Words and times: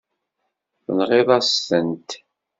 Tenɣiḍ-as-tent. 0.83 2.09